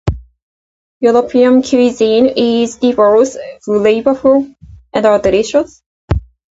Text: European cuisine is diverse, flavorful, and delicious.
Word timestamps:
European 0.99 1.61
cuisine 1.61 2.25
is 2.35 2.77
diverse, 2.77 3.37
flavorful, 3.63 4.55
and 4.93 5.03
delicious. 5.23 5.83